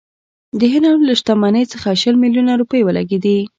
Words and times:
د 0.59 0.61
هند 0.73 0.87
له 1.07 1.13
شتمنۍ 1.19 1.65
څخه 1.73 1.87
شل 2.01 2.15
میلیونه 2.23 2.53
روپۍ 2.61 2.81
ولګېدې. 2.83 3.37